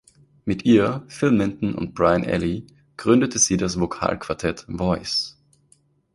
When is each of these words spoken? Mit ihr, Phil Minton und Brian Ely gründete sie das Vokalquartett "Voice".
Mit 0.45 0.65
ihr, 0.65 1.03
Phil 1.09 1.29
Minton 1.31 1.75
und 1.75 1.93
Brian 1.93 2.23
Ely 2.23 2.65
gründete 2.97 3.37
sie 3.37 3.55
das 3.57 3.79
Vokalquartett 3.79 4.65
"Voice". 4.67 5.37